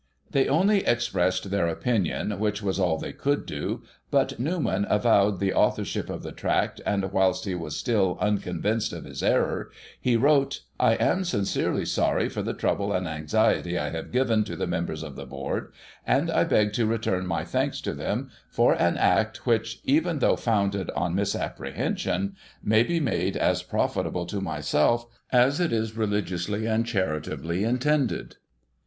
They 0.31 0.47
only 0.47 0.83
expressed 0.83 1.51
their 1.51 1.67
opinion 1.67 2.39
which 2.39 2.63
was 2.63 2.79
all 2.79 2.97
they 2.97 3.13
could 3.13 3.45
do, 3.45 3.83
but 4.09 4.39
Newman 4.39 4.87
avowed 4.89 5.39
the 5.39 5.53
authorship 5.53 6.09
of 6.09 6.23
the 6.23 6.31
Tract, 6.31 6.81
and 6.87 7.11
whilst 7.11 7.45
he 7.45 7.53
was 7.53 7.77
still 7.77 8.17
uncon 8.19 8.63
vinced 8.63 8.93
of 8.93 9.03
his 9.03 9.21
error, 9.21 9.69
he 10.01 10.15
wrote, 10.17 10.61
"I 10.79 10.93
am 10.95 11.23
sincerely 11.23 11.85
sorry 11.85 12.29
for 12.29 12.41
the 12.41 12.55
trouble 12.55 12.91
and 12.93 13.07
anxiety 13.07 13.77
I 13.77 13.89
have 13.89 14.11
given 14.11 14.43
to 14.45 14.55
the 14.55 14.65
members 14.65 15.03
of 15.03 15.15
the 15.15 15.27
Board, 15.27 15.71
and 16.03 16.31
I 16.31 16.45
beg 16.45 16.73
to 16.73 16.87
return 16.87 17.27
my 17.27 17.43
thanks 17.45 17.79
to 17.81 17.93
them, 17.93 18.31
for 18.49 18.73
an 18.73 18.97
act 18.97 19.45
which, 19.45 19.81
even 19.83 20.17
though 20.17 20.35
founded 20.35 20.89
on 20.95 21.13
misapprehen^on, 21.15 22.33
may 22.63 22.81
be 22.81 22.99
made 22.99 23.37
as 23.37 23.61
pro 23.61 23.85
fitable 23.85 24.27
to 24.29 24.41
myself, 24.41 25.05
as 25.31 25.59
it 25.59 25.71
is 25.71 25.95
religiously 25.95 26.65
and 26.65 26.87
charitably 26.87 27.63
intended." 27.63 28.37